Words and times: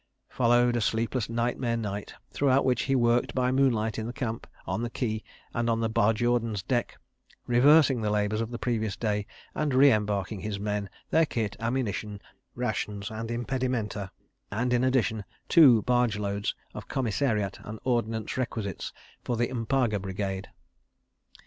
Followed 0.29 0.75
a 0.75 0.81
sleepless 0.81 1.29
nightmare 1.29 1.77
night, 1.77 2.15
throughout 2.31 2.65
which 2.65 2.85
he 2.89 2.95
worked 2.95 3.35
by 3.35 3.51
moonlight 3.51 3.99
in 3.99 4.07
the 4.07 4.11
camp, 4.13 4.47
on 4.65 4.81
the 4.81 4.89
quay, 4.89 5.23
and 5.53 5.69
on 5.69 5.79
the 5.79 5.89
Barjordan's 5.91 6.63
deck, 6.63 6.97
reversing 7.45 8.01
the 8.01 8.09
labours 8.09 8.41
of 8.41 8.49
the 8.49 8.57
previous 8.57 8.95
day, 8.97 9.27
and 9.53 9.75
re 9.75 9.91
embarking 9.93 10.39
his 10.39 10.59
men, 10.59 10.89
their 11.11 11.27
kit, 11.27 11.55
ammunition, 11.59 12.19
rations 12.55 13.11
and 13.11 13.29
impedimenta—and 13.29 14.73
in 14.73 14.83
addition, 14.83 15.23
two 15.47 15.83
barge 15.83 16.17
loads 16.17 16.55
of 16.73 16.87
commissariat 16.87 17.59
and 17.63 17.77
ordnance 17.83 18.37
requisites 18.39 18.91
for 19.23 19.37
the 19.37 19.49
M'paga 19.53 19.99
Brigade. 20.01 20.47